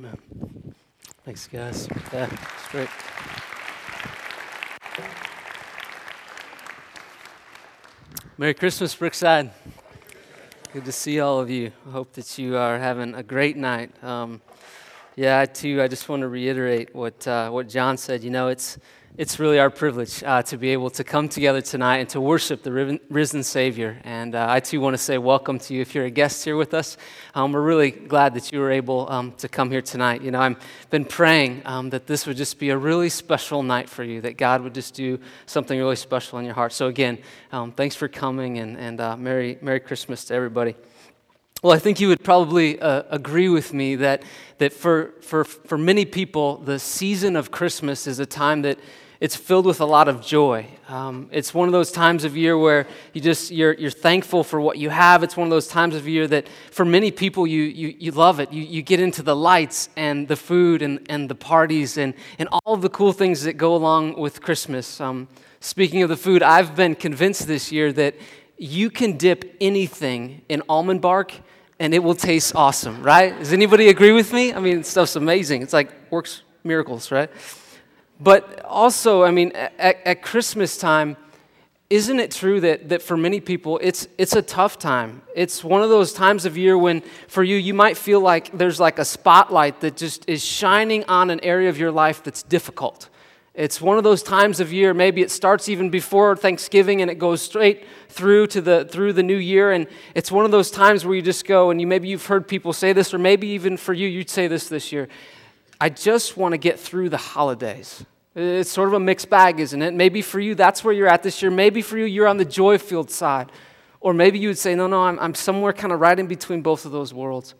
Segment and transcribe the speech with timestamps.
[0.00, 0.74] Amen.
[1.26, 1.86] Thanks, guys.
[2.10, 2.88] Yeah, it's great.
[8.38, 9.50] Merry Christmas, Brookside.
[10.72, 11.72] Good to see all of you.
[11.86, 14.02] I hope that you are having a great night.
[14.02, 14.40] Um,
[15.16, 18.24] yeah, I too, I just want to reiterate what, uh, what John said.
[18.24, 18.78] You know, it's,
[19.20, 22.62] it's really our privilege uh, to be able to come together tonight and to worship
[22.62, 24.00] the risen Savior.
[24.02, 26.56] And uh, I too want to say welcome to you if you're a guest here
[26.56, 26.96] with us.
[27.34, 30.22] Um, we're really glad that you were able um, to come here tonight.
[30.22, 30.56] You know, I've
[30.88, 34.38] been praying um, that this would just be a really special night for you, that
[34.38, 36.72] God would just do something really special in your heart.
[36.72, 37.18] So, again,
[37.52, 40.74] um, thanks for coming and, and uh, Merry, Merry Christmas to everybody.
[41.62, 44.22] Well, I think you would probably uh, agree with me that,
[44.56, 48.78] that for, for, for many people, the season of Christmas is a time that
[49.20, 50.66] it's filled with a lot of joy.
[50.88, 54.58] Um, it's one of those times of year where you just you're, you're thankful for
[54.62, 55.22] what you have.
[55.22, 58.40] It's one of those times of year that for many people you, you, you love
[58.40, 58.50] it.
[58.50, 62.48] You, you get into the lights and the food and, and the parties and, and
[62.50, 64.98] all of the cool things that go along with Christmas.
[65.02, 65.28] Um,
[65.60, 68.14] speaking of the food, I've been convinced this year that
[68.56, 71.34] you can dip anything in almond bark
[71.78, 73.38] and it will taste awesome, right?
[73.38, 74.54] Does anybody agree with me?
[74.54, 75.60] I mean, stuff's amazing.
[75.60, 77.30] It's like works miracles, right?
[78.20, 81.16] But also, I mean, at, at, Christmas time,
[81.88, 85.22] isn't it true that, that for many people, it's, it's a tough time?
[85.34, 88.78] It's one of those times of year when, for you, you might feel like there's
[88.78, 93.08] like a spotlight that just is shining on an area of your life that's difficult.
[93.54, 97.18] It's one of those times of year, maybe it starts even before Thanksgiving and it
[97.18, 101.04] goes straight through to the through the new year and it's one of those times
[101.04, 103.76] where you just go and you maybe you've heard people say this or maybe even
[103.76, 105.08] for you you'd say this this year.
[105.80, 108.04] I just want to get through the holidays.
[108.34, 109.92] It's sort of a mixed bag, isn't it?
[109.92, 111.50] Maybe for you, that's where you're at this year.
[111.50, 113.50] Maybe for you, you're on the joy filled side.
[114.00, 116.62] Or maybe you would say, no, no, I'm, I'm somewhere kind of right in between
[116.62, 117.54] both of those worlds.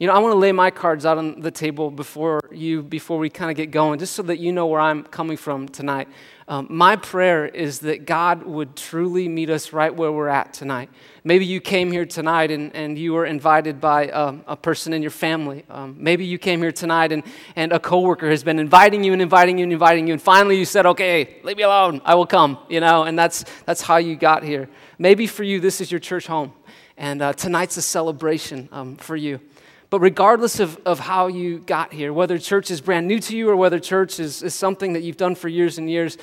[0.00, 3.16] You know, I want to lay my cards out on the table before you, before
[3.16, 6.08] we kind of get going, just so that you know where I'm coming from tonight.
[6.48, 10.90] Um, my prayer is that God would truly meet us right where we're at tonight.
[11.22, 15.00] Maybe you came here tonight and, and you were invited by um, a person in
[15.00, 15.64] your family.
[15.70, 17.22] Um, maybe you came here tonight and,
[17.54, 20.58] and a coworker has been inviting you and inviting you and inviting you, and finally
[20.58, 23.98] you said, okay, leave me alone, I will come, you know, and that's, that's how
[23.98, 24.68] you got here.
[24.98, 26.52] Maybe for you, this is your church home,
[26.96, 29.38] and uh, tonight's a celebration um, for you.
[29.90, 33.48] But regardless of, of how you got here, whether church is brand new to you
[33.48, 36.18] or whether church is, is something that you've done for years and years,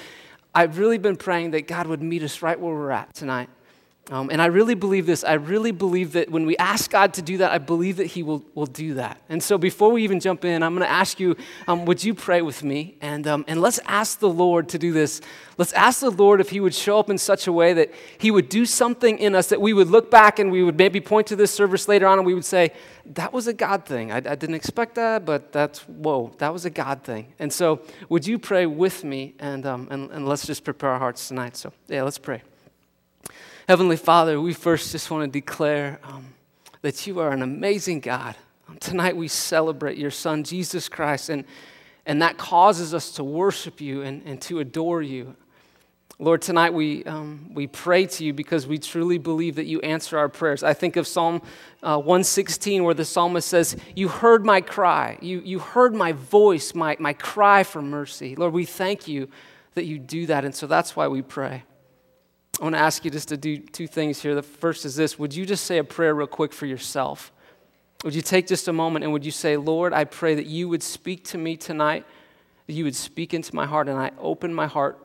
[0.54, 3.50] I've really been praying that God would meet us right where we're at tonight.
[4.10, 5.24] Um, and I really believe this.
[5.24, 8.24] I really believe that when we ask God to do that, I believe that He
[8.24, 9.22] will, will do that.
[9.30, 12.14] And so before we even jump in, I'm going to ask you um, would you
[12.14, 12.98] pray with me?
[13.00, 15.22] And, um, and let's ask the Lord to do this.
[15.58, 18.32] Let's ask the Lord if He would show up in such a way that He
[18.32, 21.28] would do something in us that we would look back and we would maybe point
[21.28, 22.74] to this service later on and we would say,
[23.06, 24.12] that was a God thing.
[24.12, 27.28] I, I didn't expect that, but that's, whoa, that was a God thing.
[27.40, 29.36] And so would you pray with me?
[29.40, 31.56] And, um, and, and let's just prepare our hearts tonight.
[31.56, 32.42] So, yeah, let's pray.
[33.68, 36.34] Heavenly Father, we first just want to declare um,
[36.82, 38.36] that you are an amazing God.
[38.68, 41.46] Um, tonight we celebrate your Son, Jesus Christ, and,
[42.08, 45.36] and that causes us to worship you and, and to adore you.
[46.18, 50.18] Lord, tonight we, um, we pray to you because we truly believe that you answer
[50.18, 50.64] our prayers.
[50.64, 51.42] I think of Psalm
[51.84, 55.20] uh, 116 where the psalmist says, You heard my cry.
[55.22, 58.36] You, you heard my voice, my, my cry for mercy.
[58.36, 59.30] Lord, we thank you
[59.76, 60.46] that you do that.
[60.46, 61.64] And so that's why we pray.
[62.60, 64.36] I want to ask you just to do two things here.
[64.36, 67.32] The first is this Would you just say a prayer real quick for yourself?
[68.04, 70.68] Would you take just a moment and would you say, Lord, I pray that you
[70.70, 72.04] would speak to me tonight,
[72.66, 75.00] that you would speak into my heart, and I open my heart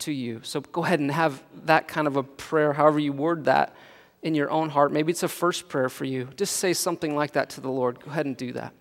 [0.00, 0.40] to you.
[0.44, 3.74] So go ahead and have that kind of a prayer, however you word that
[4.22, 4.92] in your own heart.
[4.92, 6.28] Maybe it's a first prayer for you.
[6.36, 8.00] Just say something like that to the Lord.
[8.00, 8.72] Go ahead and do that.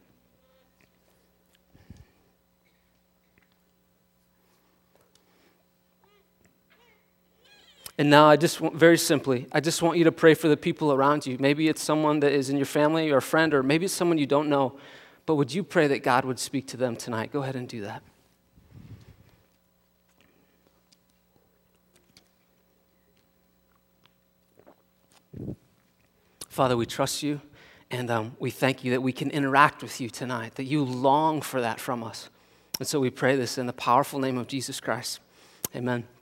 [7.97, 10.57] And now I just want, very simply, I just want you to pray for the
[10.57, 11.37] people around you.
[11.39, 14.17] Maybe it's someone that is in your family or a friend, or maybe it's someone
[14.17, 14.77] you don't know.
[15.25, 17.31] But would you pray that God would speak to them tonight?
[17.31, 18.03] Go ahead and do that.
[26.49, 27.41] Father, we trust you
[27.91, 31.41] and um, we thank you that we can interact with you tonight, that you long
[31.41, 32.29] for that from us.
[32.79, 35.19] And so we pray this in the powerful name of Jesus Christ.
[35.75, 36.14] Amen.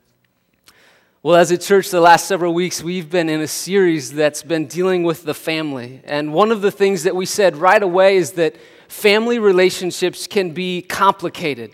[1.24, 4.66] Well, as a church, the last several weeks, we've been in a series that's been
[4.66, 6.02] dealing with the family.
[6.04, 8.56] And one of the things that we said right away is that
[8.88, 11.70] family relationships can be complicated.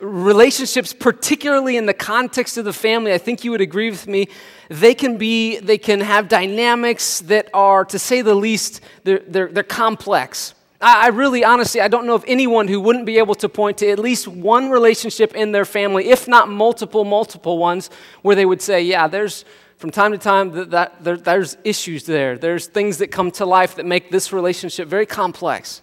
[0.00, 4.28] Relationships, particularly in the context of the family, I think you would agree with me,
[4.70, 9.48] they can be, they can have dynamics that are, to say the least, they're, they're,
[9.48, 10.54] they're complex.
[10.80, 13.90] I, really, honestly, I don't know of anyone who wouldn't be able to point to
[13.90, 17.90] at least one relationship in their family, if not multiple, multiple ones,
[18.22, 19.44] where they would say, yeah, there's
[19.78, 22.36] from time to time that, that there, there's issues there.
[22.36, 25.82] There's things that come to life that make this relationship very complex.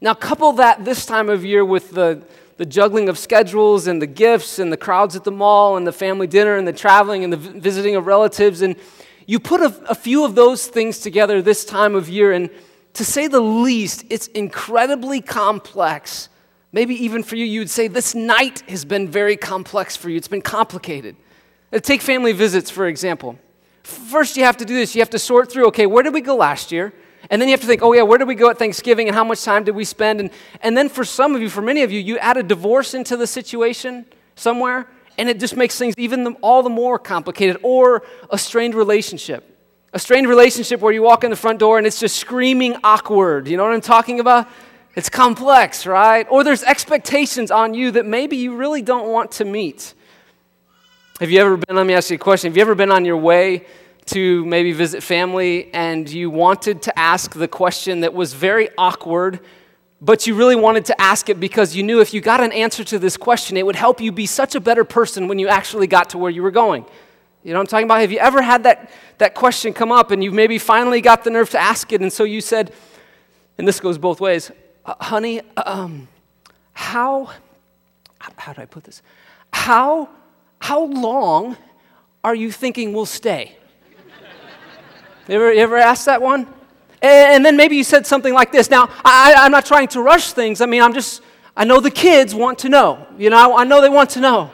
[0.00, 2.22] Now, couple that this time of year with the,
[2.56, 5.92] the juggling of schedules and the gifts and the crowds at the mall and the
[5.92, 8.76] family dinner and the traveling and the visiting of relatives, and
[9.26, 12.50] you put a, a few of those things together this time of year, and
[12.94, 16.28] to say the least, it's incredibly complex.
[16.72, 20.16] Maybe even for you, you would say this night has been very complex for you.
[20.16, 21.16] It's been complicated.
[21.72, 23.38] Uh, take family visits, for example.
[23.82, 24.94] First, you have to do this.
[24.94, 26.92] You have to sort through okay, where did we go last year?
[27.30, 29.14] And then you have to think, oh, yeah, where did we go at Thanksgiving and
[29.14, 30.20] how much time did we spend?
[30.20, 30.30] And,
[30.62, 33.16] and then for some of you, for many of you, you add a divorce into
[33.16, 34.88] the situation somewhere,
[35.18, 39.57] and it just makes things even all the more complicated, or a strained relationship.
[39.98, 43.48] A strained relationship where you walk in the front door and it's just screaming awkward.
[43.48, 44.46] You know what I'm talking about?
[44.94, 46.24] It's complex, right?
[46.30, 49.94] Or there's expectations on you that maybe you really don't want to meet.
[51.18, 52.48] Have you ever been, let me ask you a question.
[52.48, 53.66] Have you ever been on your way
[54.06, 59.40] to maybe visit family and you wanted to ask the question that was very awkward,
[60.00, 62.84] but you really wanted to ask it because you knew if you got an answer
[62.84, 65.88] to this question, it would help you be such a better person when you actually
[65.88, 66.86] got to where you were going?
[67.44, 68.00] You know what I'm talking about?
[68.00, 71.30] Have you ever had that, that question come up and you maybe finally got the
[71.30, 72.72] nerve to ask it, and so you said,
[73.56, 74.50] and this goes both ways,
[74.84, 76.08] uh, honey, um,
[76.72, 77.30] how,
[78.36, 79.02] how do I put this?
[79.52, 80.08] How,
[80.58, 81.56] how long
[82.24, 83.56] are you thinking we'll stay?
[85.28, 86.46] you, ever, you ever asked that one?
[87.00, 88.70] And then maybe you said something like this.
[88.70, 90.60] Now, I, I'm not trying to rush things.
[90.60, 91.22] I mean, I'm just,
[91.56, 93.06] I know the kids want to know.
[93.16, 94.50] You know, I know they want to know.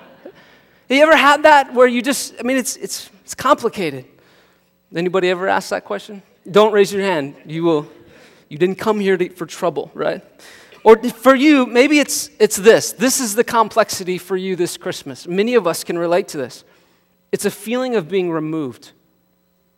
[0.88, 4.04] Have you ever had that where you just, I mean, it's, it's, it's complicated.
[4.94, 6.22] Anybody ever ask that question?
[6.50, 7.36] Don't raise your hand.
[7.46, 7.90] You will,
[8.50, 10.22] you didn't come here to, for trouble, right?
[10.84, 12.92] Or for you, maybe it's, it's this.
[12.92, 15.26] This is the complexity for you this Christmas.
[15.26, 16.64] Many of us can relate to this.
[17.32, 18.92] It's a feeling of being removed.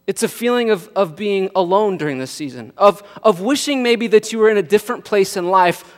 [0.08, 4.32] It's a feeling of, of being alone during this season, of, of wishing maybe that
[4.32, 5.94] you were in a different place in life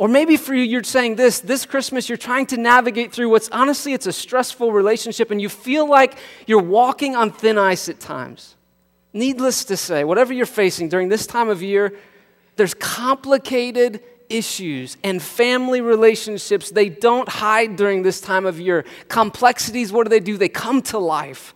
[0.00, 3.50] or maybe for you, you're saying this this Christmas, you're trying to navigate through what's
[3.50, 6.16] honestly, it's a stressful relationship, and you feel like
[6.46, 8.56] you're walking on thin ice at times.
[9.12, 11.92] Needless to say, whatever you're facing during this time of year,
[12.56, 16.70] there's complicated issues and family relationships.
[16.70, 18.86] They don't hide during this time of year.
[19.08, 20.38] Complexities, what do they do?
[20.38, 21.54] They come to life.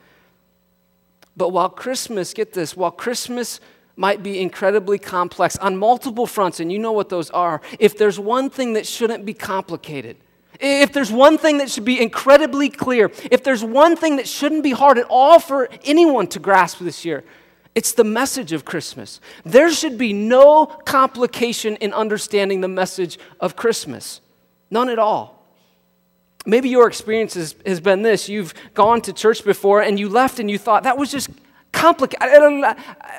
[1.34, 3.58] But while Christmas, get this, while Christmas
[3.96, 7.60] might be incredibly complex on multiple fronts, and you know what those are.
[7.78, 10.16] If there's one thing that shouldn't be complicated,
[10.60, 14.62] if there's one thing that should be incredibly clear, if there's one thing that shouldn't
[14.62, 17.24] be hard at all for anyone to grasp this year,
[17.74, 19.20] it's the message of Christmas.
[19.44, 24.20] There should be no complication in understanding the message of Christmas.
[24.70, 25.44] None at all.
[26.46, 30.38] Maybe your experience has, has been this you've gone to church before and you left
[30.38, 31.30] and you thought that was just
[31.74, 32.64] complicated.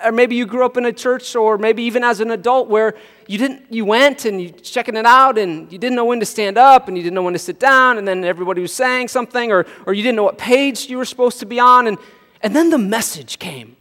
[0.03, 2.95] Or maybe you grew up in a church, or maybe even as an adult, where
[3.27, 6.25] you didn't, you went and you checking it out, and you didn't know when to
[6.25, 9.09] stand up, and you didn't know when to sit down, and then everybody was saying
[9.09, 11.97] something, or, or you didn't know what page you were supposed to be on, and,
[12.41, 13.75] and then the message came.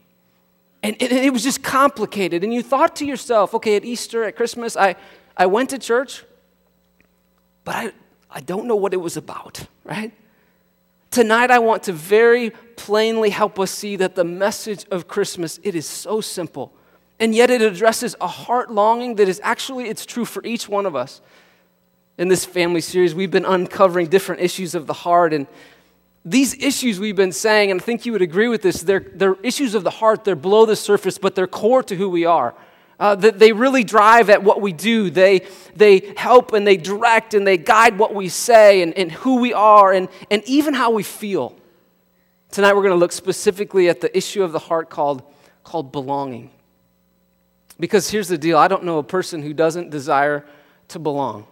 [0.83, 2.45] And it, it was just complicated.
[2.45, 4.97] And you thought to yourself, okay, at Easter, at Christmas, I,
[5.37, 6.25] I went to church,
[7.65, 7.93] but I,
[8.31, 10.13] I don't know what it was about, right?
[11.15, 15.77] Tonight, I want to very plainly help us see that the message of Christmas, it
[15.77, 16.73] is so simple.
[17.21, 20.87] And yet it addresses a heart longing that is actually, it's true for each one
[20.87, 21.21] of us.
[22.19, 25.33] In this family series, we've been uncovering different issues of the heart.
[25.33, 25.47] And
[26.25, 29.37] these issues we've been saying, and I think you would agree with this, they're, they're
[29.45, 30.25] issues of the heart.
[30.25, 32.57] They're below the surface, but they're core to who we are.
[33.01, 35.11] Uh, that they really drive at what we do.
[35.11, 35.43] They,
[35.75, 39.53] they help and they direct and they guide what we say and, and who we
[39.53, 41.57] are and, and even how we feel.
[42.53, 45.25] Tonight we're going to look specifically at the issue of the heart called,
[45.65, 46.51] called belonging.
[47.81, 50.45] Because here's the deal I don't know a person who doesn't desire
[50.89, 51.47] to belong.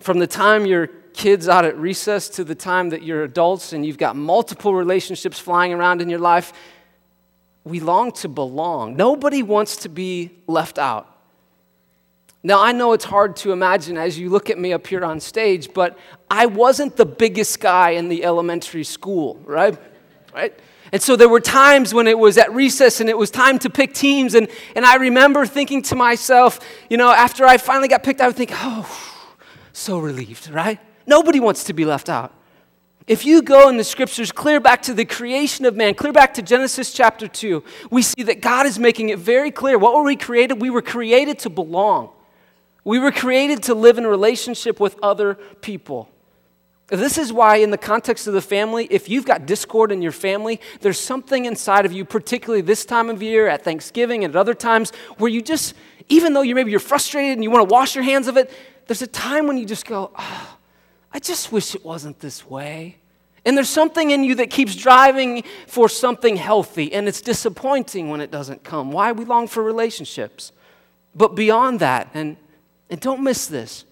[0.00, 3.84] From the time your kids out at recess to the time that you're adults and
[3.84, 6.52] you've got multiple relationships flying around in your life,
[7.66, 8.96] we long to belong.
[8.96, 11.12] Nobody wants to be left out.
[12.44, 15.18] Now, I know it's hard to imagine as you look at me up here on
[15.18, 15.98] stage, but
[16.30, 19.76] I wasn't the biggest guy in the elementary school, right?
[20.32, 20.56] Right?
[20.92, 23.68] And so there were times when it was at recess and it was time to
[23.68, 24.36] pick teams.
[24.36, 24.46] And,
[24.76, 28.36] and I remember thinking to myself, you know, after I finally got picked, I would
[28.36, 29.26] think, oh,
[29.72, 30.78] so relieved, right?
[31.04, 32.32] Nobody wants to be left out.
[33.06, 36.34] If you go in the scriptures clear back to the creation of man, clear back
[36.34, 39.78] to Genesis chapter 2, we see that God is making it very clear.
[39.78, 40.60] What were we created?
[40.60, 42.10] We were created to belong.
[42.82, 46.08] We were created to live in relationship with other people.
[46.88, 50.12] This is why, in the context of the family, if you've got discord in your
[50.12, 54.38] family, there's something inside of you, particularly this time of year, at Thanksgiving and at
[54.38, 55.74] other times, where you just,
[56.08, 58.52] even though you're maybe you're frustrated and you want to wash your hands of it,
[58.86, 60.55] there's a time when you just go, oh,
[61.12, 62.96] I just wish it wasn't this way.
[63.46, 68.20] And there's something in you that keeps driving for something healthy, and it's disappointing when
[68.20, 68.90] it doesn't come.
[68.90, 70.50] Why we long for relationships.
[71.14, 72.36] But beyond that, and,
[72.90, 73.84] and don't miss this,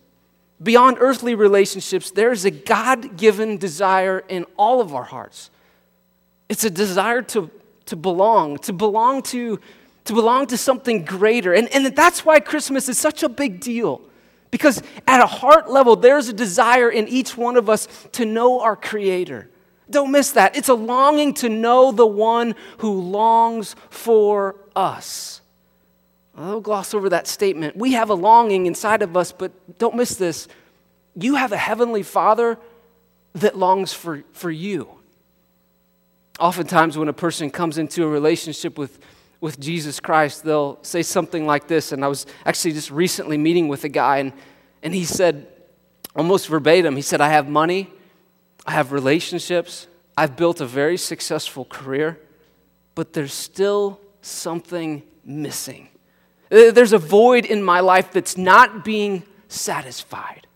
[0.61, 5.50] beyond earthly relationships, there is a God given desire in all of our hearts.
[6.49, 7.49] It's a desire to,
[7.87, 9.61] to belong, to belong to,
[10.04, 11.54] to belong to something greater.
[11.54, 14.02] And, and that's why Christmas is such a big deal.
[14.55, 18.61] Because at a heart level, there's a desire in each one of us to know
[18.61, 19.51] our Creator.
[19.91, 20.57] Don't miss that.
[20.57, 25.41] It's a longing to know the one who longs for us.
[26.37, 27.77] I'll gloss over that statement.
[27.77, 30.47] We have a longing inside of us, but don't miss this.
[31.17, 32.57] You have a heavenly Father
[33.33, 34.89] that longs for, for you.
[36.39, 39.01] Oftentimes, when a person comes into a relationship with,
[39.45, 41.93] with Jesus Christ, they'll say something like this.
[41.93, 44.33] And I was actually just recently meeting with a guy, and,
[44.83, 45.47] and he said,
[46.17, 47.91] almost verbatim, he said, I have money,
[48.67, 49.87] I have relationships,
[50.17, 52.19] I've built a very successful career,
[52.95, 55.91] but there's still something missing.
[56.49, 60.47] There's a void in my life that's not being satisfied.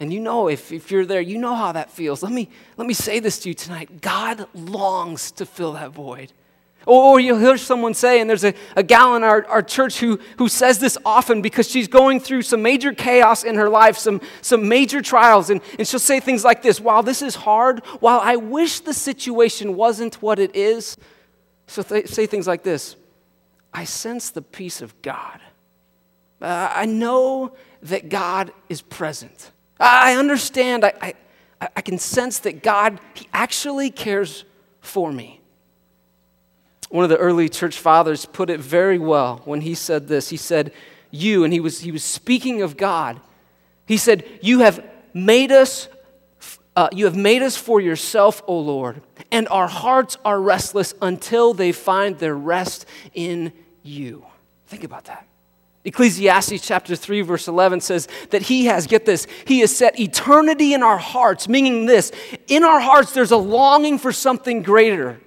[0.00, 2.22] And you know, if, if you're there, you know how that feels.
[2.22, 6.34] Let me, let me say this to you tonight God longs to fill that void.
[6.88, 10.18] Or, you'll hear someone say, and there's a, a gal in our, our church who,
[10.38, 14.22] who says this often because she's going through some major chaos in her life, some,
[14.40, 15.50] some major trials.
[15.50, 18.94] And, and she'll say things like this While this is hard, while I wish the
[18.94, 20.96] situation wasn't what it is,
[21.66, 22.96] so th- say things like this
[23.70, 25.40] I sense the peace of God.
[26.40, 27.52] Uh, I know
[27.82, 29.50] that God is present.
[29.78, 31.14] I understand, I,
[31.60, 34.46] I, I can sense that God, He actually cares
[34.80, 35.42] for me.
[36.90, 40.30] One of the early church fathers put it very well when he said this.
[40.30, 40.72] He said,
[41.10, 43.20] You, and he was, he was speaking of God.
[43.86, 45.88] He said, You have made us.
[46.74, 49.02] Uh, you have made us for yourself, O Lord,
[49.32, 53.52] and our hearts are restless until they find their rest in
[53.82, 54.24] you.
[54.68, 55.26] Think about that.
[55.84, 60.72] Ecclesiastes chapter 3, verse 11 says that He has, get this, He has set eternity
[60.72, 62.12] in our hearts, meaning this
[62.46, 65.18] in our hearts, there's a longing for something greater.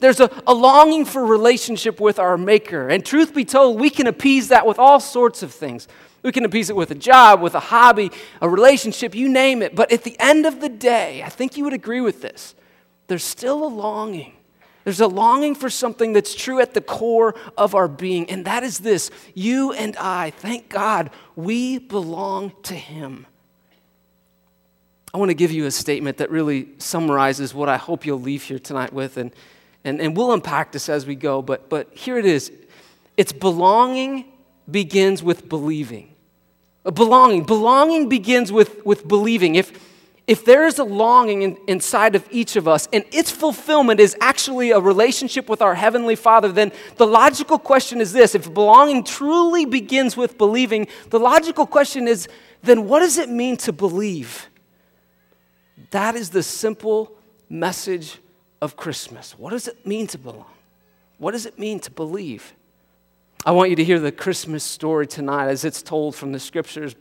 [0.00, 2.88] There's a, a longing for relationship with our Maker.
[2.88, 5.86] And truth be told, we can appease that with all sorts of things.
[6.22, 9.74] We can appease it with a job, with a hobby, a relationship, you name it.
[9.74, 12.54] But at the end of the day, I think you would agree with this.
[13.06, 14.34] There's still a longing
[14.84, 18.62] there's a longing for something that's true at the core of our being, and that
[18.62, 23.26] is this you and I, thank God, we belong to Him.
[25.12, 28.42] I want to give you a statement that really summarizes what I hope you'll leave
[28.44, 29.32] here tonight with, and,
[29.84, 32.52] and, and we'll unpack this as we go, but, but here it is.
[33.16, 34.26] It's belonging
[34.70, 36.14] begins with believing.
[36.84, 37.44] Belonging.
[37.44, 39.54] Belonging begins with, with believing.
[39.54, 39.72] If,
[40.26, 44.16] if there is a longing in, inside of each of us and its fulfillment is
[44.20, 49.02] actually a relationship with our Heavenly Father, then the logical question is this if belonging
[49.02, 52.28] truly begins with believing, the logical question is
[52.62, 54.48] then what does it mean to believe?
[55.90, 57.16] That is the simple
[57.48, 58.18] message
[58.60, 59.38] of Christmas.
[59.38, 60.46] What does it mean to belong?
[61.18, 62.54] What does it mean to believe?
[63.44, 66.94] I want you to hear the Christmas story tonight as it's told from the scriptures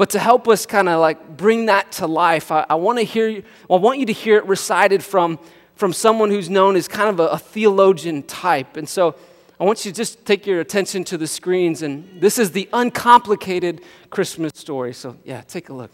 [0.00, 3.04] but to help us kind of like bring that to life, I, I want to
[3.04, 5.38] hear, you, I want you to hear it recited from,
[5.74, 8.78] from someone who's known as kind of a, a theologian type.
[8.78, 9.14] And so
[9.60, 11.82] I want you to just take your attention to the screens.
[11.82, 14.94] And this is the uncomplicated Christmas story.
[14.94, 15.90] So, yeah, take a look.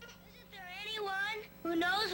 [0.00, 2.13] Isn't there anyone who knows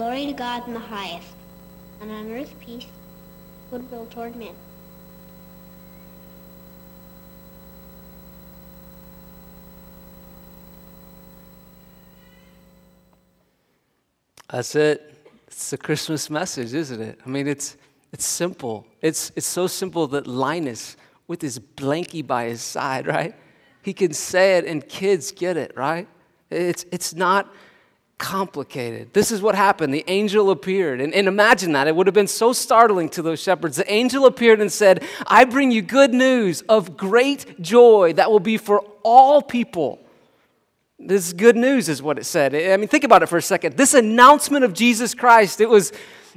[0.00, 1.28] Glory to God in the highest,
[2.00, 2.86] and on earth peace,
[3.70, 4.54] goodwill toward men.
[14.48, 15.14] That's it.
[15.48, 17.20] It's the Christmas message, isn't it?
[17.26, 17.76] I mean, it's,
[18.10, 18.86] it's simple.
[19.02, 20.96] It's, it's so simple that Linus,
[21.28, 23.34] with his blankie by his side, right?
[23.82, 26.08] He can say it and kids get it, right?
[26.48, 27.52] It's, it's not
[28.20, 29.12] complicated.
[29.14, 29.92] This is what happened.
[29.92, 31.00] The angel appeared.
[31.00, 31.88] And, and imagine that.
[31.88, 33.78] It would have been so startling to those shepherds.
[33.78, 38.38] The angel appeared and said, I bring you good news of great joy that will
[38.38, 39.98] be for all people.
[40.98, 42.54] This good news, is what it said.
[42.54, 43.78] I mean, think about it for a second.
[43.78, 45.90] This announcement of Jesus Christ, it was,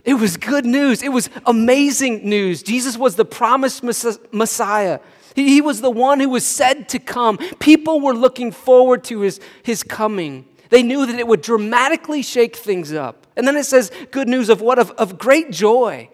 [0.05, 1.03] it was good news.
[1.03, 2.63] It was amazing news.
[2.63, 3.83] Jesus was the promised
[4.31, 4.99] Messiah.
[5.35, 7.37] He, he was the one who was said to come.
[7.59, 10.45] People were looking forward to his, his coming.
[10.73, 13.27] They knew that it would dramatically shake things up.
[13.35, 14.79] And then it says good news of what?
[14.79, 16.09] Of, of great joy.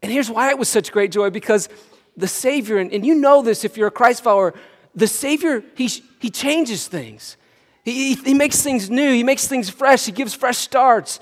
[0.00, 1.68] And here's why it was such great joy because
[2.16, 4.54] the Savior, and, and you know this if you're a Christ follower,
[4.94, 7.36] the Savior, he, he changes things.
[7.84, 11.20] He, he makes things new, He makes things fresh, He gives fresh starts.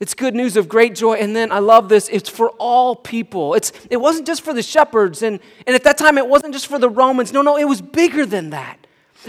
[0.00, 1.16] It's good news of great joy.
[1.16, 3.52] And then I love this, it's for all people.
[3.52, 6.68] It's, it wasn't just for the shepherds, and, and at that time it wasn't just
[6.68, 7.34] for the Romans.
[7.34, 8.81] No, no, it was bigger than that.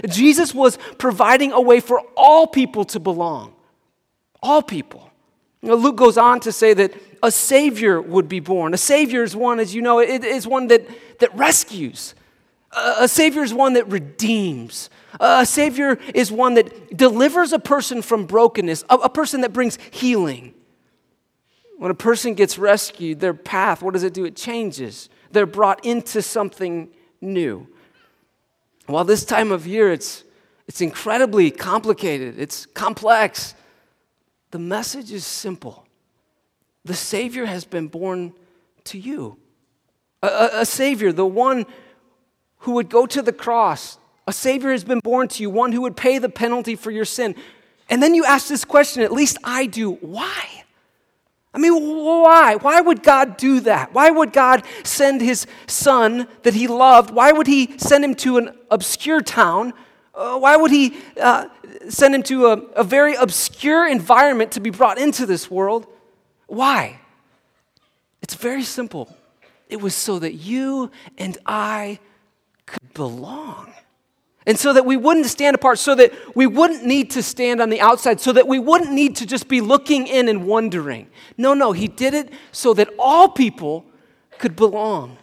[0.08, 3.54] Jesus was providing a way for all people to belong.
[4.42, 5.10] All people.
[5.62, 8.74] You know, Luke goes on to say that a Savior would be born.
[8.74, 10.86] A Savior is one, as you know, it is one that,
[11.20, 12.14] that rescues.
[12.76, 14.90] A, Savior is one that redeems.
[15.20, 19.78] A Savior is one that delivers a person from brokenness, a, a person that brings
[19.90, 20.52] healing.
[21.78, 24.24] When a person gets rescued, their path, what does it do?
[24.24, 25.08] It changes.
[25.30, 27.66] They're brought into something new.
[28.86, 30.24] While this time of year, it's,
[30.66, 33.54] it's incredibly complicated, it's complex,
[34.50, 35.86] the message is simple.
[36.84, 38.34] The Savior has been born
[38.84, 39.38] to you.
[40.22, 41.66] A, a, a Savior, the one
[42.58, 45.82] who would go to the cross, a Savior has been born to you, one who
[45.82, 47.34] would pay the penalty for your sin.
[47.90, 50.63] And then you ask this question, at least I do, why?
[51.54, 52.56] I mean, why?
[52.56, 53.94] Why would God do that?
[53.94, 57.10] Why would God send his son that he loved?
[57.10, 59.72] Why would he send him to an obscure town?
[60.14, 61.46] Uh, why would he uh,
[61.88, 65.86] send him to a, a very obscure environment to be brought into this world?
[66.48, 66.98] Why?
[68.20, 69.14] It's very simple.
[69.68, 72.00] It was so that you and I
[72.66, 73.72] could belong.
[74.46, 77.70] And so that we wouldn't stand apart, so that we wouldn't need to stand on
[77.70, 81.08] the outside, so that we wouldn't need to just be looking in and wondering.
[81.38, 83.86] No, no, he did it so that all people
[84.38, 85.16] could belong.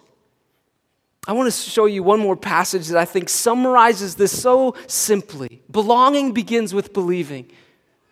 [1.27, 5.61] I want to show you one more passage that I think summarizes this so simply.
[5.69, 7.51] Belonging begins with believing.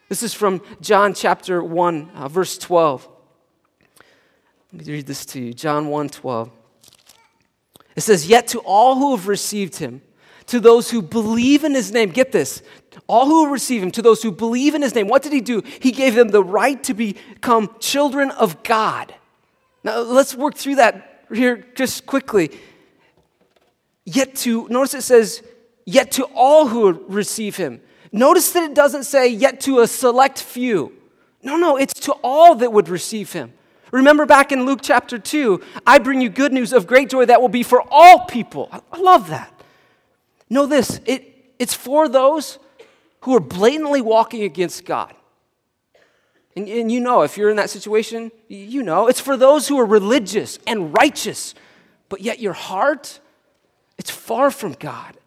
[0.09, 3.07] This is from John chapter 1, uh, verse 12.
[4.73, 5.53] Let me read this to you.
[5.53, 6.51] John 1 12.
[7.95, 10.01] It says, Yet to all who have received him,
[10.49, 12.09] to those who believe in his name.
[12.09, 12.61] Get this.
[13.07, 15.61] All who receive him, to those who believe in his name, what did he do?
[15.79, 19.13] He gave them the right to become children of God.
[19.83, 22.51] Now, let's work through that here just quickly.
[24.05, 25.43] Yet to, notice it says,
[25.85, 27.81] yet to all who receive him.
[28.11, 30.93] Notice that it doesn't say, yet to a select few.
[31.43, 33.53] No, no, it's to all that would receive him.
[33.91, 37.41] Remember back in Luke chapter 2, I bring you good news of great joy that
[37.41, 38.69] will be for all people.
[38.71, 39.58] I love that.
[40.49, 42.59] Know this it, it's for those
[43.21, 45.13] who are blatantly walking against God.
[46.55, 49.79] And, and you know, if you're in that situation, you know, it's for those who
[49.79, 51.53] are religious and righteous,
[52.07, 53.19] but yet your heart,
[53.97, 55.17] it's far from God.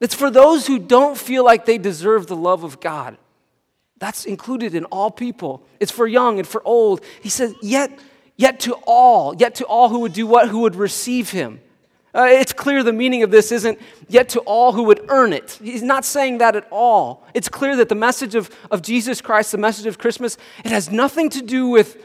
[0.00, 3.18] It's for those who don't feel like they deserve the love of God.
[3.98, 5.62] That's included in all people.
[5.80, 7.04] It's for young and for old.
[7.20, 7.98] He says, yet,
[8.36, 10.48] yet to all, yet to all who would do what?
[10.48, 11.60] Who would receive him.
[12.14, 15.58] Uh, it's clear the meaning of this isn't yet to all who would earn it.
[15.62, 17.26] He's not saying that at all.
[17.34, 20.90] It's clear that the message of, of Jesus Christ, the message of Christmas, it has
[20.90, 22.02] nothing to do with,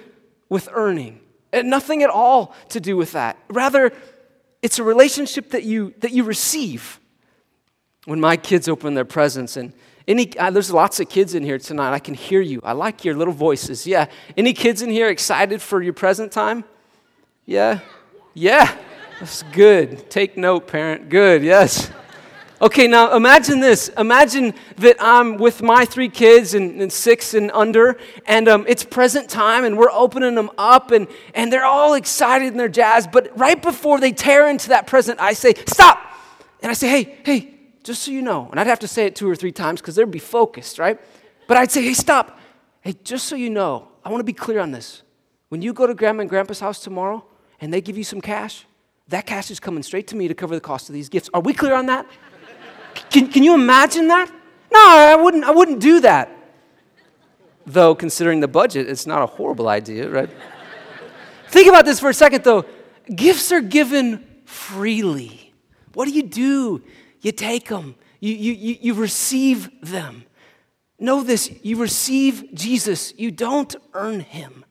[0.50, 1.22] with earning,
[1.54, 3.38] and nothing at all to do with that.
[3.50, 3.94] Rather,
[4.62, 7.00] it's a relationship that you, that you receive.
[8.06, 9.72] When my kids open their presents, and
[10.08, 11.94] any, uh, there's lots of kids in here tonight.
[11.94, 12.60] I can hear you.
[12.64, 13.88] I like your little voices.
[13.88, 14.08] Yeah.
[14.36, 16.66] Any kids in here excited for your present time?
[17.46, 17.80] Yeah?
[18.34, 18.76] Yeah.
[19.20, 20.10] That's good.
[20.10, 21.10] Take note, parent.
[21.10, 21.92] Good, yes.
[22.62, 23.90] Okay, now imagine this.
[23.98, 28.84] Imagine that I'm with my three kids and, and six and under, and um, it's
[28.84, 33.12] present time, and we're opening them up, and, and they're all excited and they're jazzed.
[33.12, 36.00] But right before they tear into that present, I say, Stop!
[36.62, 39.16] And I say, Hey, hey, just so you know, and I'd have to say it
[39.16, 41.00] two or three times because they'd be focused, right?
[41.48, 42.40] But I'd say, hey, stop.
[42.82, 45.04] Hey, just so you know, I want to be clear on this.
[45.50, 47.26] When you go to grandma and grandpa's house tomorrow
[47.60, 48.66] and they give you some cash,
[49.14, 51.30] that cash is coming straight to me to cover the cost of these gifts.
[51.34, 52.06] Are we clear on that?
[53.10, 54.30] Can, can you imagine that?
[54.72, 56.30] No, I wouldn't, I wouldn't do that.
[57.66, 60.30] Though, considering the budget, it's not a horrible idea, right?
[61.50, 62.66] Think about this for a second, though.
[63.16, 65.54] Gifts are given freely.
[65.94, 66.82] What do you do?
[67.22, 70.26] You take them, you, you, you receive them.
[71.00, 74.66] Know this you receive Jesus, you don't earn him.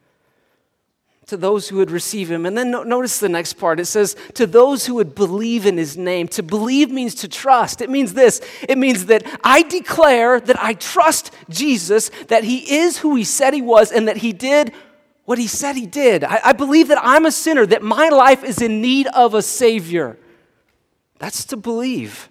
[1.33, 2.45] To those who would receive him.
[2.45, 3.81] And then no, notice the next part.
[3.81, 6.29] It says, to those who would believe in his name.
[6.29, 7.81] To believe means to trust.
[7.81, 12.99] It means this it means that I declare that I trust Jesus, that he is
[12.99, 14.75] who he said he was, and that he did
[15.25, 16.23] what he said he did.
[16.23, 19.41] I, I believe that I'm a sinner, that my life is in need of a
[19.41, 20.19] Savior.
[21.19, 22.29] That's to believe.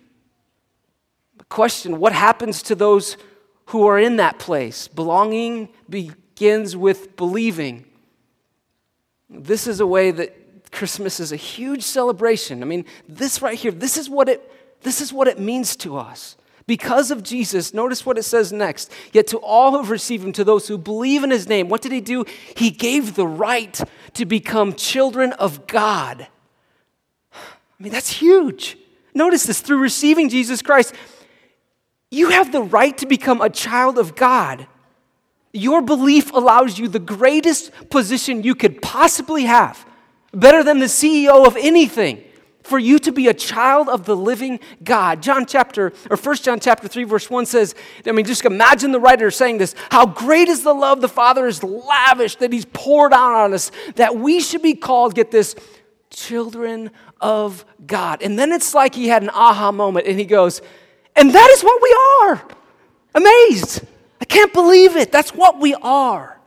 [1.37, 3.17] The question what happens to those
[3.65, 4.87] who are in that place?
[4.87, 7.87] Belonging begins with believing.
[9.31, 12.61] This is a way that Christmas is a huge celebration.
[12.61, 15.97] I mean, this right here, this is what it, this is what it means to
[15.97, 16.35] us.
[16.67, 18.91] Because of Jesus, notice what it says next.
[19.11, 21.91] Yet to all who receive him, to those who believe in his name, what did
[21.91, 22.25] he do?
[22.55, 23.79] He gave the right
[24.13, 26.27] to become children of God.
[27.33, 28.77] I mean, that's huge.
[29.13, 30.93] Notice this through receiving Jesus Christ,
[32.11, 34.67] you have the right to become a child of God.
[35.53, 39.85] Your belief allows you the greatest position you could possibly have,
[40.33, 42.23] better than the CEO of anything,
[42.63, 45.21] for you to be a child of the living God.
[45.21, 48.99] John chapter, or 1 John chapter 3, verse 1 says, I mean, just imagine the
[48.99, 53.13] writer saying this How great is the love the Father is lavished that He's poured
[53.13, 55.55] out on us, that we should be called, get this,
[56.11, 58.21] children of God.
[58.21, 60.61] And then it's like he had an aha moment and he goes,
[61.15, 62.47] And that is what we are.
[63.15, 63.85] Amazed.
[64.21, 65.11] I can't believe it.
[65.11, 66.39] That's what we are.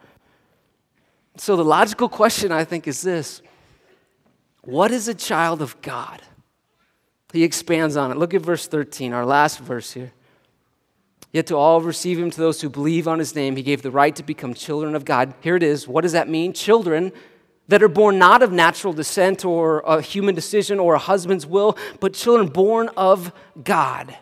[1.36, 3.42] So the logical question, I think, is this
[4.62, 6.22] What is a child of God?
[7.32, 8.16] He expands on it.
[8.16, 10.12] Look at verse 13, our last verse here.
[11.32, 13.90] Yet to all receive him, to those who believe on his name, he gave the
[13.90, 15.34] right to become children of God.
[15.40, 15.88] Here it is.
[15.88, 16.52] What does that mean?
[16.52, 17.10] Children
[17.66, 21.76] that are born not of natural descent or a human decision or a husband's will,
[21.98, 23.32] but children born of
[23.64, 24.16] God.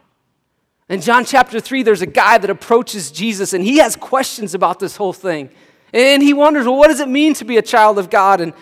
[0.88, 4.78] In John chapter 3, there's a guy that approaches Jesus and he has questions about
[4.78, 5.50] this whole thing.
[5.92, 8.40] And he wonders, well, what does it mean to be a child of God?
[8.40, 8.52] And,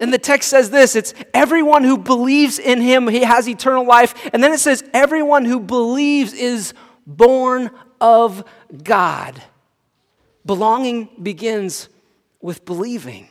[0.00, 4.28] and the text says this it's everyone who believes in him, he has eternal life.
[4.32, 6.74] And then it says, everyone who believes is
[7.06, 8.44] born of
[8.82, 9.42] God.
[10.44, 11.88] Belonging begins
[12.40, 13.28] with believing.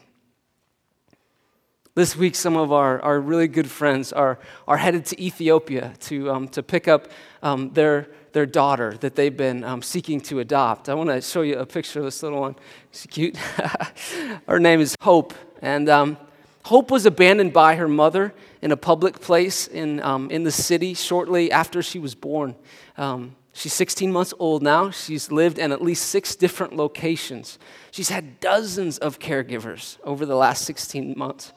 [1.95, 6.31] This week, some of our, our really good friends are, are headed to Ethiopia to,
[6.31, 7.09] um, to pick up
[7.43, 10.89] um, their, their daughter that they've been um, seeking to adopt.
[10.89, 12.55] I want to show you a picture of this little one.
[12.89, 13.37] She's cute.
[14.47, 15.35] her name is Hope.
[15.61, 16.17] And um,
[16.65, 20.95] Hope was abandoned by her mother in a public place in, um, in the city
[20.95, 22.55] shortly after she was born.
[22.97, 24.89] Um, she's 16 months old now.
[24.89, 27.59] She's lived in at least six different locations.
[27.91, 31.53] She's had dozens of caregivers over the last 16 months.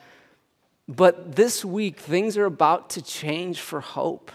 [0.88, 4.30] But this week, things are about to change for Hope.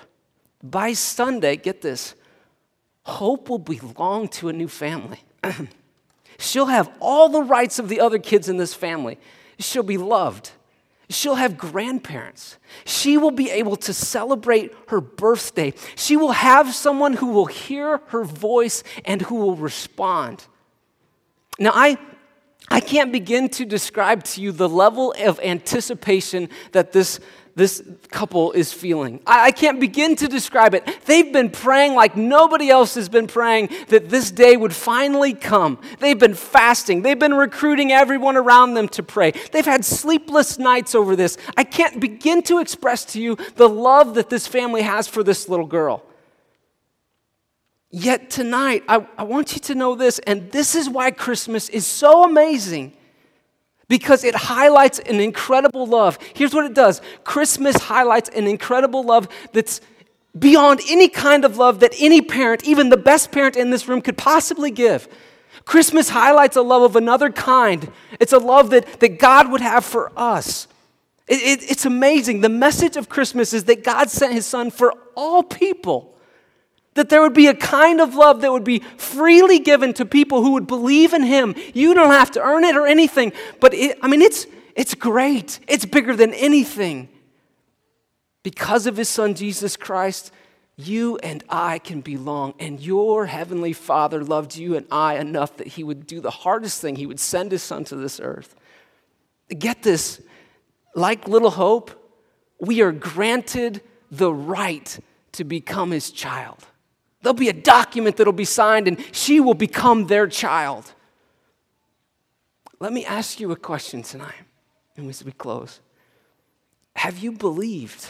[0.62, 2.16] By Sunday, get this
[3.04, 5.20] Hope will belong to a new family.
[6.38, 9.18] She'll have all the rights of the other kids in this family.
[9.60, 10.52] She'll be loved.
[11.10, 12.58] She'll have grandparents.
[12.86, 15.74] She will be able to celebrate her birthday.
[15.96, 20.46] She will have someone who will hear her voice and who will respond.
[21.60, 21.98] Now, I
[22.72, 27.20] I can't begin to describe to you the level of anticipation that this,
[27.54, 29.20] this couple is feeling.
[29.28, 30.88] I, I can't begin to describe it.
[31.04, 35.82] They've been praying like nobody else has been praying that this day would finally come.
[36.00, 39.32] They've been fasting, they've been recruiting everyone around them to pray.
[39.52, 41.38] They've had sleepless nights over this.
[41.58, 45.50] I can't begin to express to you the love that this family has for this
[45.50, 46.06] little girl.
[47.92, 51.86] Yet tonight, I, I want you to know this, and this is why Christmas is
[51.86, 52.94] so amazing
[53.90, 56.18] because it highlights an incredible love.
[56.34, 59.82] Here's what it does Christmas highlights an incredible love that's
[60.40, 64.02] beyond any kind of love that any parent, even the best parent in this room,
[64.02, 65.10] could possibly give.
[65.66, 67.92] Christmas highlights a love of another kind.
[68.22, 70.70] It's a love that, that God would have for us.
[71.28, 72.40] It, it, it's amazing.
[72.40, 76.16] The message of Christmas is that God sent his son for all people.
[76.96, 80.44] That there would be a kind of love that would be freely given to people
[80.44, 81.56] who would believe in Him.
[81.74, 85.60] You don't have to earn it or anything, but it, I mean, it's, it's great.
[85.68, 87.08] It's bigger than anything.
[88.44, 90.32] Because of His Son, Jesus Christ,
[90.88, 92.54] you and I can belong.
[92.60, 96.82] And your heavenly Father loved you and I enough that he would do the hardest
[96.82, 96.96] thing.
[96.96, 98.56] He would send his son to this earth.
[99.50, 100.22] Get this,
[100.96, 101.92] like little hope,
[102.60, 105.00] we are granted the right
[105.34, 106.66] to become his child.
[107.22, 110.94] There'll be a document that'll be signed, and she will become their child.
[112.80, 114.34] Let me ask you a question tonight,
[114.98, 115.80] and as we close.
[116.96, 118.08] Have you believed?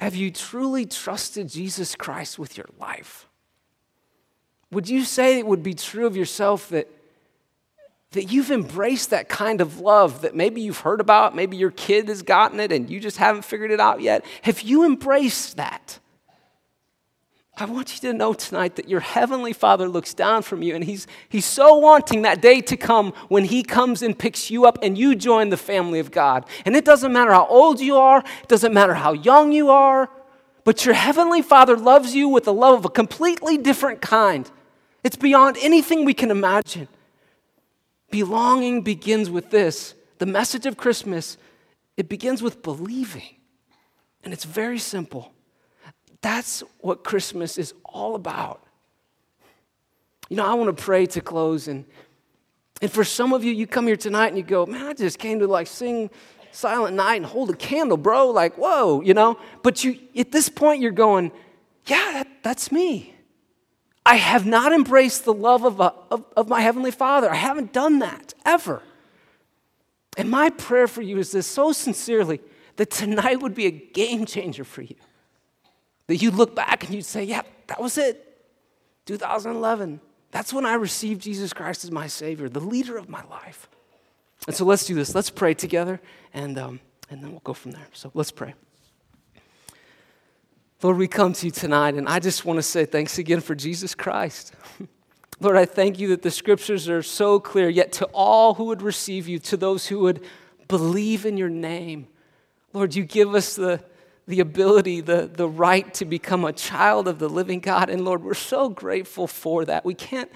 [0.00, 3.28] Have you truly trusted Jesus Christ with your life?
[4.72, 6.88] Would you say it would be true of yourself that,
[8.12, 12.08] that you've embraced that kind of love that maybe you've heard about, maybe your kid
[12.08, 14.24] has gotten it and you just haven't figured it out yet?
[14.42, 15.98] Have you embraced that?
[17.56, 20.82] I want you to know tonight that your heavenly Father looks down from you and
[20.82, 24.78] he's, he's so wanting that day to come when he comes and picks you up
[24.82, 26.46] and you join the family of God.
[26.64, 30.08] And it doesn't matter how old you are, it doesn't matter how young you are,
[30.64, 34.50] but your heavenly Father loves you with a love of a completely different kind.
[35.04, 36.88] It's beyond anything we can imagine.
[38.10, 41.36] Belonging begins with this the message of Christmas,
[41.96, 43.36] it begins with believing.
[44.22, 45.32] And it's very simple.
[46.22, 48.64] That's what Christmas is all about.
[50.28, 51.68] You know, I want to pray to close.
[51.68, 51.84] And,
[52.80, 55.18] and for some of you, you come here tonight and you go, man, I just
[55.18, 56.08] came to like sing
[56.52, 58.30] Silent Night and hold a candle, bro.
[58.30, 59.38] Like, whoa, you know?
[59.62, 61.32] But you, at this point, you're going,
[61.86, 63.14] yeah, that, that's me.
[64.06, 67.30] I have not embraced the love of, a, of, of my Heavenly Father.
[67.30, 68.82] I haven't done that ever.
[70.16, 72.40] And my prayer for you is this so sincerely
[72.76, 74.96] that tonight would be a game changer for you.
[76.12, 78.36] That you look back and you'd say, yeah, that was it.
[79.06, 79.98] 2011.
[80.30, 83.66] That's when I received Jesus Christ as my Savior, the leader of my life.
[84.46, 85.14] And so let's do this.
[85.14, 86.02] Let's pray together,
[86.34, 87.86] and, um, and then we'll go from there.
[87.94, 88.52] So let's pray.
[90.82, 93.54] Lord, we come to you tonight, and I just want to say thanks again for
[93.54, 94.52] Jesus Christ.
[95.40, 98.82] Lord, I thank you that the scriptures are so clear, yet to all who would
[98.82, 100.22] receive you, to those who would
[100.68, 102.06] believe in your name,
[102.74, 103.82] Lord, you give us the,
[104.26, 107.90] the ability, the, the right to become a child of the living God.
[107.90, 109.84] And Lord, we're so grateful for that.
[109.84, 110.30] We can't,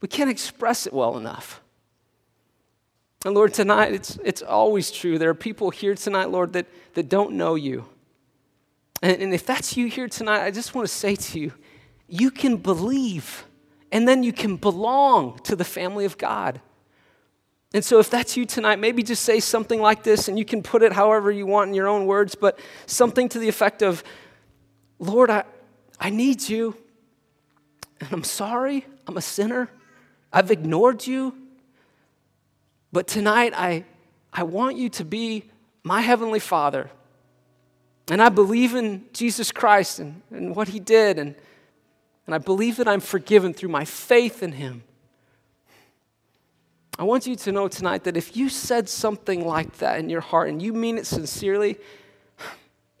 [0.00, 1.62] we can't express it well enough.
[3.24, 5.18] And Lord, tonight, it's, it's always true.
[5.18, 7.86] There are people here tonight, Lord, that, that don't know you.
[9.00, 11.52] And, and if that's you here tonight, I just want to say to you,
[12.08, 13.46] you can believe,
[13.90, 16.60] and then you can belong to the family of God.
[17.74, 20.62] And so, if that's you tonight, maybe just say something like this, and you can
[20.62, 24.04] put it however you want in your own words, but something to the effect of,
[24.98, 25.44] Lord, I,
[25.98, 26.76] I need you,
[28.00, 29.70] and I'm sorry, I'm a sinner,
[30.32, 31.34] I've ignored you,
[32.92, 33.84] but tonight I,
[34.32, 35.44] I want you to be
[35.82, 36.90] my Heavenly Father.
[38.10, 41.34] And I believe in Jesus Christ and, and what He did, and,
[42.26, 44.82] and I believe that I'm forgiven through my faith in Him.
[47.02, 50.20] I want you to know tonight that if you said something like that in your
[50.20, 51.76] heart and you mean it sincerely,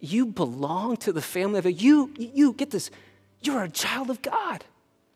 [0.00, 1.80] you belong to the family of it.
[1.80, 2.90] You, you get this,
[3.42, 4.64] you're a child of God.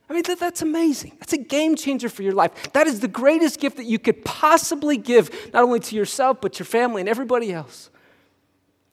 [0.08, 1.16] I mean, that, that's amazing.
[1.18, 2.72] That's a game changer for your life.
[2.74, 6.60] That is the greatest gift that you could possibly give, not only to yourself, but
[6.60, 7.90] your family and everybody else.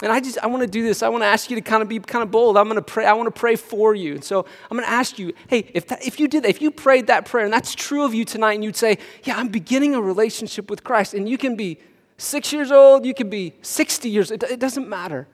[0.04, 1.02] And I just I want to do this.
[1.02, 2.58] I want to ask you to kind of be kind of bold.
[2.58, 3.06] I'm going to pray.
[3.06, 4.16] I want to pray for you.
[4.16, 6.62] And so I'm going to ask you, hey, if that, if you did that, if
[6.62, 9.48] you prayed that prayer, and that's true of you tonight, and you'd say, yeah, I'm
[9.48, 11.78] beginning a relationship with Christ, and you can be
[12.18, 14.30] six years old, you can be 60 years.
[14.30, 15.26] It, it doesn't matter.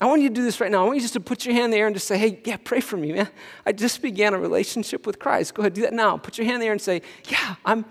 [0.00, 0.82] I want you to do this right now.
[0.82, 2.40] I want you just to put your hand in the air and just say, hey,
[2.46, 3.28] yeah, pray for me, man.
[3.66, 5.52] I just began a relationship with Christ.
[5.52, 6.16] Go ahead, do that now.
[6.16, 7.84] Put your hand in the air and say, yeah, I'm,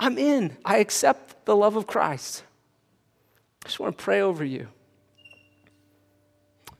[0.00, 0.56] I'm in.
[0.64, 2.42] I accept the love of Christ.
[3.64, 4.66] I just want to pray over you.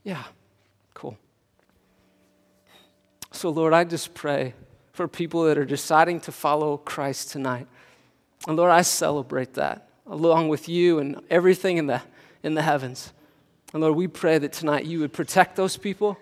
[0.07, 0.23] Yeah,
[0.95, 1.19] cool.
[3.33, 4.55] So, Lord, I just pray
[4.93, 7.67] for people that are deciding to follow Christ tonight.
[8.47, 12.03] And Lord, I celebrate that along with you and everything in the,
[12.45, 13.13] in the heavens.
[13.73, 16.17] And Lord, we pray that tonight you would protect those people.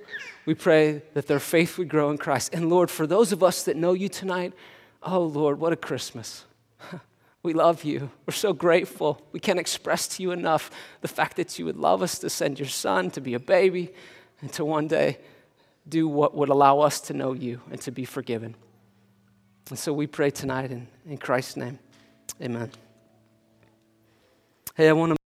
[0.46, 2.54] We pray that their faith would grow in Christ.
[2.54, 4.54] And Lord, for those of us that know you tonight,
[5.02, 6.46] oh Lord, what a Christmas.
[7.44, 8.10] We love you.
[8.26, 9.20] We're so grateful.
[9.32, 10.70] We can't express to you enough
[11.02, 13.92] the fact that you would love us to send your son to be a baby
[14.40, 15.18] and to one day
[15.86, 18.56] do what would allow us to know you and to be forgiven.
[19.68, 21.78] And so we pray tonight in, in Christ's name.
[22.40, 22.72] Amen.
[24.74, 25.23] Hey, I want to